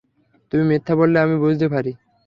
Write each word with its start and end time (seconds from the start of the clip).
তুমি 0.51 0.63
মিথ্যা 0.63 0.93
বললে 0.95 1.17
আমি 1.19 1.35
বুঝতে 1.39 1.67
পারি। 1.69 1.91